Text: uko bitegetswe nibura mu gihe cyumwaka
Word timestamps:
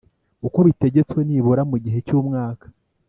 uko 0.47 0.59
bitegetswe 0.67 1.19
nibura 1.27 1.61
mu 1.71 1.77
gihe 1.83 1.99
cyumwaka 2.07 2.65